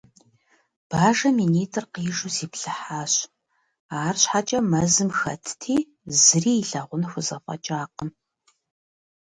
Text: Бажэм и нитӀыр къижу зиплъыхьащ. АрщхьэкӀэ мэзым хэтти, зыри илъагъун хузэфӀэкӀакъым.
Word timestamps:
Бажэм 0.89 1.37
и 1.45 1.47
нитӀыр 1.53 1.85
къижу 1.93 2.29
зиплъыхьащ. 2.35 3.13
АрщхьэкӀэ 4.05 4.59
мэзым 4.71 5.09
хэтти, 5.19 5.75
зыри 6.19 6.53
илъагъун 6.61 7.03
хузэфӀэкӀакъым. 7.11 8.09